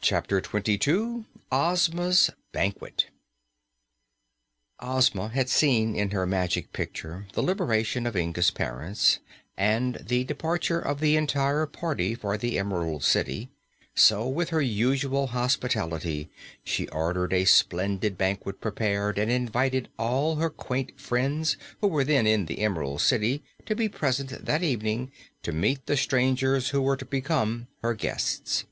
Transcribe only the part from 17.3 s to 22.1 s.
a splendid banquet prepared and invited all her quaint friends who were